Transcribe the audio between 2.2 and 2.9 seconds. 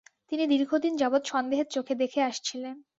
আসছিলেন।